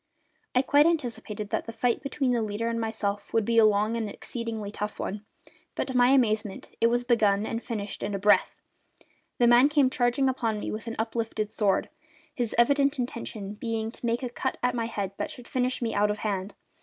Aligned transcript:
I 0.55 0.63
quite 0.63 0.87
anticipated 0.87 1.51
that 1.51 1.67
the 1.67 1.71
fight 1.71 2.01
between 2.01 2.31
the 2.31 2.41
leader 2.41 2.67
and 2.69 2.81
myself 2.81 3.35
would 3.35 3.45
be 3.45 3.59
a 3.59 3.65
long 3.65 3.95
and 3.95 4.09
exceedingly 4.09 4.71
tough 4.71 4.99
one; 4.99 5.23
but, 5.75 5.85
to 5.89 5.95
my 5.95 6.07
amazement, 6.07 6.75
it 6.81 6.87
was 6.87 7.03
begun 7.03 7.45
and 7.45 7.61
finished 7.61 8.01
in 8.01 8.15
a 8.15 8.17
breath. 8.17 8.59
The 9.37 9.45
man 9.45 9.69
came 9.69 9.91
charging 9.91 10.27
upon 10.27 10.59
me 10.59 10.71
with 10.71 10.89
uplifted 10.97 11.51
sword, 11.51 11.87
his 12.33 12.55
evident 12.57 12.97
intention 12.97 13.53
being 13.53 13.91
to 13.91 14.03
make 14.07 14.23
a 14.23 14.29
cut 14.29 14.57
at 14.63 14.73
my 14.73 14.85
head 14.85 15.11
that 15.17 15.29
should 15.29 15.47
finish 15.47 15.83
me 15.83 15.93
out 15.93 16.09
of 16.09 16.17
hand. 16.17 16.55